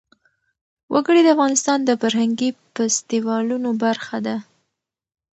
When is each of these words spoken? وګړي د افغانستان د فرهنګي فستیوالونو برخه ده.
وګړي 0.93 1.21
د 1.23 1.27
افغانستان 1.35 1.79
د 1.85 1.91
فرهنګي 2.01 2.49
فستیوالونو 2.75 3.69
برخه 3.83 4.17
ده. 4.25 4.35